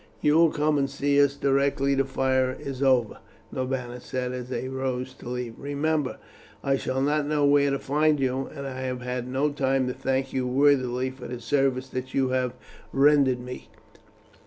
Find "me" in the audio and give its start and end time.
13.41-13.69